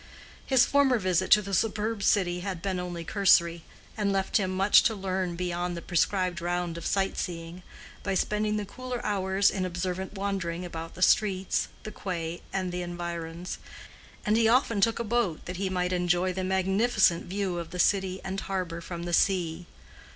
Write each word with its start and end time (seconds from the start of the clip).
His 0.43 0.65
former 0.65 0.97
visit 0.97 1.29
to 1.29 1.43
the 1.43 1.53
superb 1.53 2.01
city 2.01 2.39
had 2.39 2.59
been 2.63 2.79
only 2.79 3.03
cursory, 3.03 3.61
and 3.95 4.11
left 4.11 4.37
him 4.37 4.49
much 4.49 4.81
to 4.81 4.95
learn 4.95 5.35
beyond 5.35 5.77
the 5.77 5.81
prescribed 5.83 6.41
round 6.41 6.75
of 6.75 6.87
sight 6.87 7.19
seeing, 7.19 7.61
by 8.01 8.15
spending 8.15 8.57
the 8.57 8.65
cooler 8.65 8.99
hours 9.05 9.51
in 9.51 9.63
observant 9.63 10.13
wandering 10.13 10.65
about 10.65 10.95
the 10.95 11.03
streets, 11.03 11.67
the 11.83 11.91
quay, 11.91 12.41
and 12.51 12.71
the 12.71 12.81
environs; 12.81 13.59
and 14.25 14.37
he 14.37 14.47
often 14.47 14.81
took 14.81 14.97
a 14.97 15.03
boat 15.03 15.45
that 15.45 15.57
he 15.57 15.69
might 15.69 15.93
enjoy 15.93 16.33
the 16.33 16.43
magnificent 16.43 17.25
view 17.27 17.59
of 17.59 17.69
the 17.69 17.77
city 17.77 18.19
and 18.23 18.39
harbor 18.39 18.81
from 18.81 19.03
the 19.03 19.13
sea. 19.13 19.67